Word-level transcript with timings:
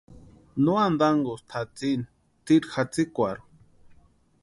No 0.63 0.73
ántankusti 0.85 1.45
tʼatsïni 1.51 2.03
tsiri 2.45 2.67
jatsikwarhu. 2.73 3.45